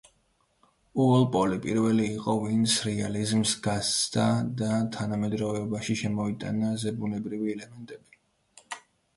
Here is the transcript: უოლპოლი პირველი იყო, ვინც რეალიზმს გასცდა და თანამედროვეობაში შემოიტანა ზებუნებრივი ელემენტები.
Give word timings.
უოლპოლი 1.01 1.57
პირველი 1.65 2.05
იყო, 2.13 2.33
ვინც 2.45 2.77
რეალიზმს 2.87 3.53
გასცდა 3.67 4.25
და 4.63 4.71
თანამედროვეობაში 4.97 5.99
შემოიტანა 6.03 6.75
ზებუნებრივი 6.87 7.55
ელემენტები. 7.59 8.83